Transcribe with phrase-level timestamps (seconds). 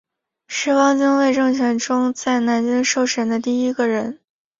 [0.47, 4.19] 是汪精卫政权中在南京受审的第一个人。